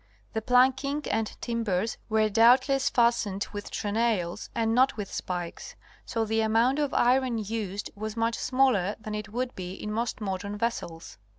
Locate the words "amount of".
6.41-6.91